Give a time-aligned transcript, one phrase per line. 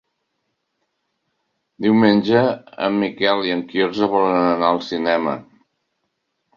[1.87, 2.43] Diumenge
[2.87, 5.41] en Miquel i en Quirze volen anar al cinema.